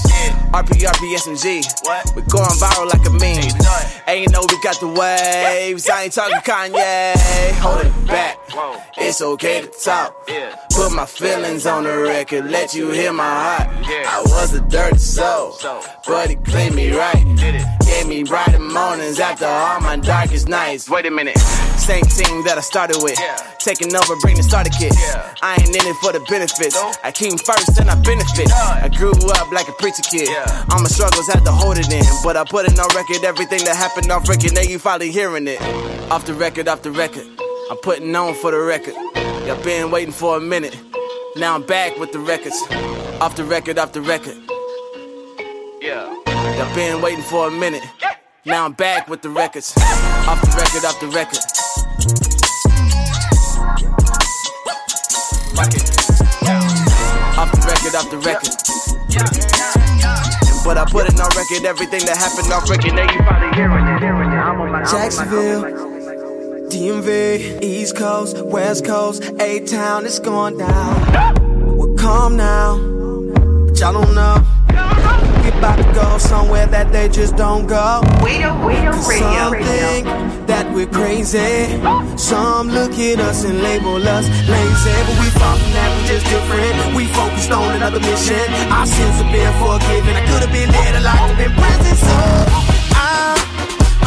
[0.53, 1.63] RP, RP, SMG.
[1.85, 2.15] What?
[2.15, 3.49] We going viral like a meme.
[4.07, 5.89] Ain't know we got the waves.
[5.89, 7.15] I ain't talking Kanye.
[7.59, 8.37] Hold it back.
[8.97, 10.27] It's okay to talk.
[10.71, 12.51] Put my feelings on the record.
[12.51, 13.69] Let you hear my heart.
[13.87, 15.57] I was a dirty soul,
[16.05, 17.23] but he cleaned me right.
[17.93, 20.89] Gave me brighter mornings after all my darkest nights.
[20.89, 21.37] Wait a minute.
[21.77, 23.19] Same team that I started with.
[23.59, 24.93] Taking over, bring the starter kit.
[25.43, 26.75] I ain't in it for the benefits.
[27.03, 28.51] I came first and I benefit.
[28.51, 30.27] I grew up like a preacher kid.
[30.71, 32.03] All my struggles had to hold it in.
[32.23, 34.55] But I put it on record, everything that happened off record.
[34.55, 35.61] Now you finally hearing it.
[36.09, 37.27] Off the record, off the record.
[37.69, 38.95] I'm putting on for the record.
[39.45, 40.75] Y'all been waiting for a minute.
[41.35, 42.59] Now I'm back with the records.
[43.21, 44.37] Off the record, off the record.
[45.79, 46.22] Yeah.
[46.43, 47.83] Y'all been waiting for a minute.
[48.45, 49.73] Now I'm back with the records.
[49.77, 51.39] Off the record, off the record.
[57.39, 58.49] Off the record, off the record.
[60.65, 62.93] But I put it on record, everything that happened off record.
[62.93, 63.55] Now you it.
[63.55, 64.35] Hearing it.
[64.35, 65.63] I'm on my Jacksonville,
[66.69, 71.77] DMV, East Coast, West Coast, A Town, it's going down.
[71.77, 72.77] We're calm now,
[73.65, 75.32] but y'all don't know.
[75.64, 78.03] We about to go somewhere that they just don't go.
[78.20, 79.32] Wado, Wado Cause Radio.
[79.32, 80.03] Some think
[80.43, 81.80] that we're crazy.
[82.20, 84.97] Some look at us and label us lazy.
[85.07, 86.76] But we far from that, we just different.
[86.99, 88.43] We focused on another mission.
[88.76, 90.20] Our sins have been forgiven.
[90.20, 91.95] I could have been dead, I locked up in prison.
[91.95, 92.18] So
[92.99, 93.39] I'm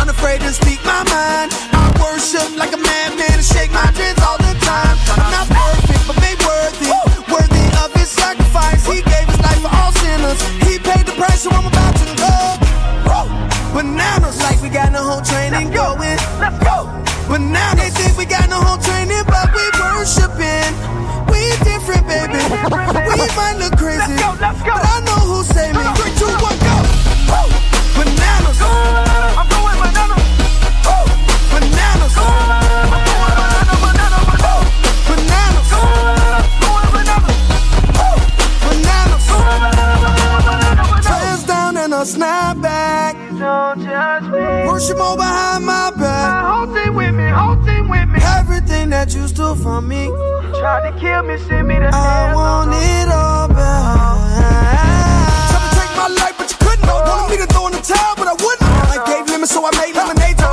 [0.04, 1.56] unafraid to speak my mind.
[1.72, 4.92] I worship like a madman and shake my dreads all the time.
[5.08, 6.92] I'm not perfect, but made worthy.
[7.32, 8.86] Worthy of his sacrifice.
[8.86, 10.40] He gave his life for all sinners.
[10.68, 12.34] He paid the price, so I'm about to go.
[13.08, 13.26] Woo!
[13.74, 16.18] Bananas like we got no whole training going.
[16.38, 16.88] Let's go.
[17.28, 20.70] But now they think we got no whole training, but we worshiping.
[21.26, 22.38] We different, baby.
[22.38, 25.82] We might look crazy, but I know who saved me.
[25.98, 26.76] Three, two, one, go.
[27.26, 27.50] Woo!
[27.98, 28.58] Bananas.
[28.62, 29.65] I'm going
[44.66, 44.72] judge me.
[44.72, 46.44] Worship more behind my back.
[46.44, 48.18] Whole team with me, whole team with me.
[48.22, 50.06] Everything that you stole from me.
[50.58, 51.94] Tried to kill me, send me to hell.
[51.94, 54.56] I want it all back.
[55.50, 56.86] Tried to take my life, but you couldn't.
[56.86, 58.62] Wanted me to throw in the towel, but I wouldn't.
[58.62, 60.45] I gave limits, so I made lemonade.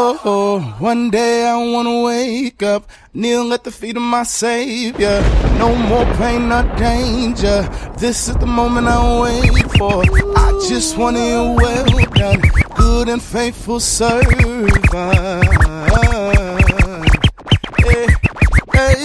[0.00, 5.20] Oh, oh, one day I wanna wake up, kneel at the feet of my Savior.
[5.58, 7.68] No more pain, no danger.
[7.98, 10.04] This is the moment I wait for.
[10.38, 11.84] I just wanna hear well
[12.14, 12.40] done,
[12.76, 14.70] good and faithful servant.
[17.82, 18.06] Hey,
[18.78, 19.02] hey,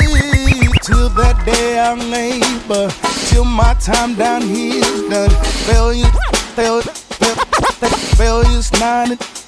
[0.84, 2.90] till that day I'm able,
[3.30, 5.32] till my time down here is done.
[5.66, 6.12] Failure,
[6.54, 9.43] failure, failure, failure's not.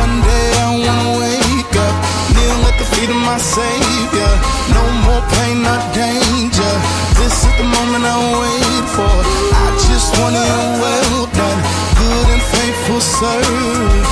[0.00, 1.94] One day I wanna wake up,
[2.34, 4.32] kneel at the feet of my Savior.
[4.76, 5.62] No more pain,
[5.94, 6.74] danger.
[7.18, 9.16] This is the moment I wait for.
[9.64, 10.46] I just wanna
[10.82, 11.60] well done,
[11.98, 14.10] good and faithful servant.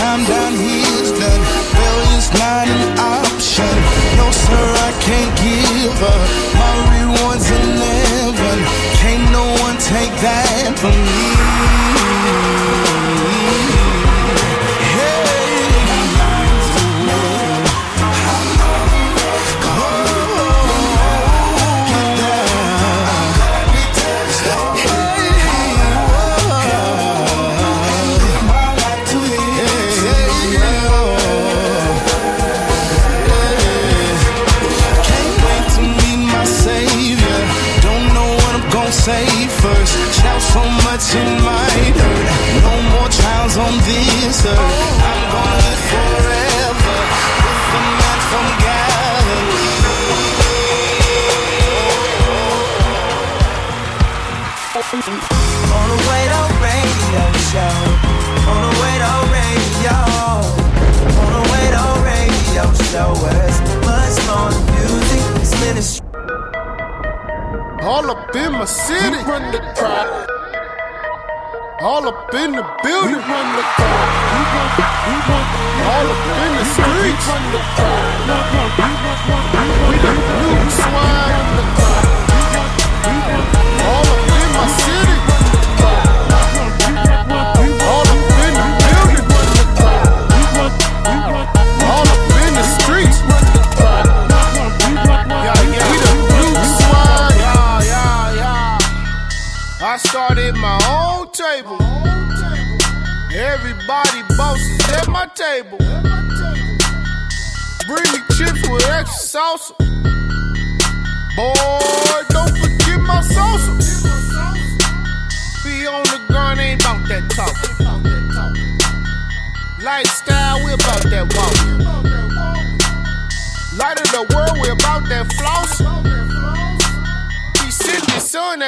[0.00, 1.42] Time down here is done.
[1.72, 3.74] Failure's not an option.
[4.16, 6.28] No, sir, I can't give up.
[6.60, 8.58] My reward's in heaven.
[9.00, 11.79] Can't no one take that from me.
[43.70, 44.58] on this earth.
[44.58, 46.98] I'm gonna live forever
[47.44, 49.70] with the man from Galilee.
[55.76, 57.76] On the way to radio show.
[58.50, 59.98] On the way to radio.
[61.20, 63.10] On the way to radio show.
[63.22, 65.22] Where's much more music?
[65.42, 66.06] It's ministry.
[67.82, 69.18] All up in my city.
[69.28, 70.39] Run the crowd.
[71.82, 73.08] All up in the building.
[73.08, 74.08] We run the club.
[74.32, 74.68] We run,
[75.08, 75.44] we run.
[75.88, 77.26] All up in the streets.
[77.26, 77.89] We run the club.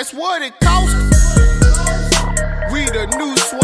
[0.03, 0.95] that's what it costs.
[2.73, 3.62] We the new swag.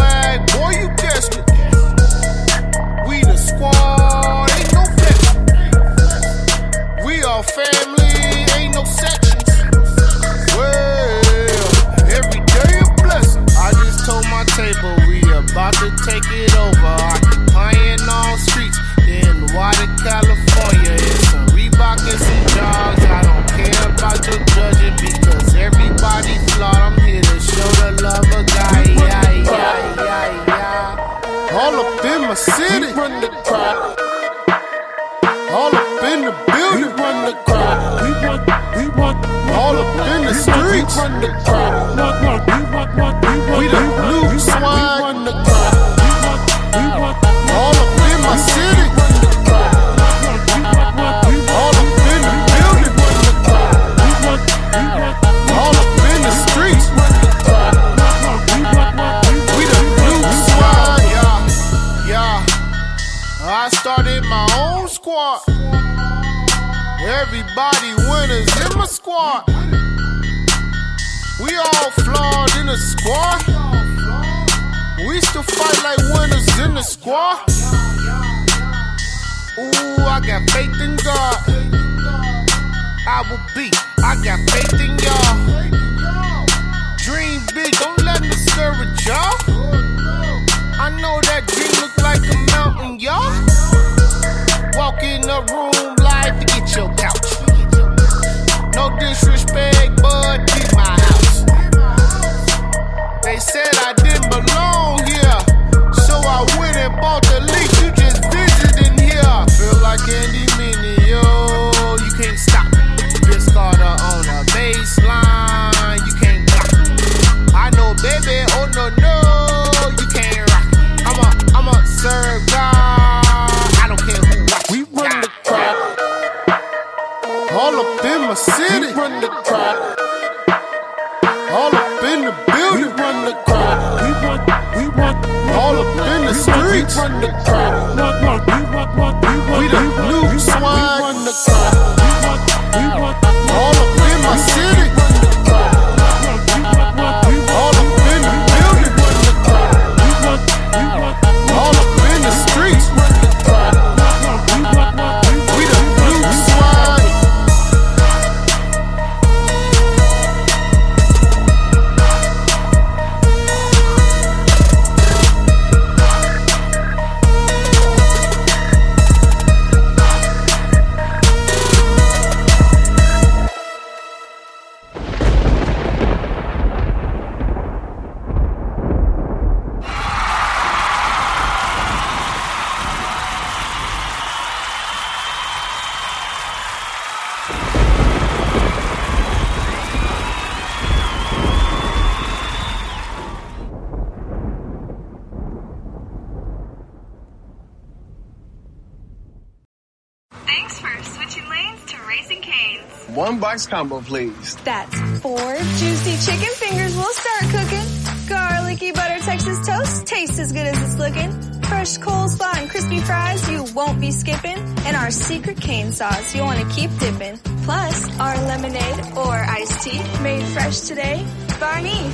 [203.69, 204.57] combo, please.
[204.65, 208.29] That's four juicy chicken fingers we'll start cooking.
[208.29, 211.31] Garlicky butter Texas toast tastes as good as it's looking.
[211.63, 214.57] Fresh coleslaw and crispy fries you won't be skipping.
[214.87, 217.39] And our secret cane sauce you want to keep dipping.
[217.65, 221.27] Plus, our lemonade or iced tea made fresh today
[221.61, 222.11] by me.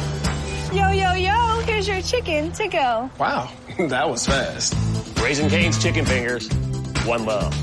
[0.76, 3.10] Yo, yo, yo, here's your chicken to go.
[3.18, 3.48] Wow,
[3.78, 4.74] that was fast.
[5.22, 6.48] Raising Cane's chicken fingers.
[7.06, 7.54] One love.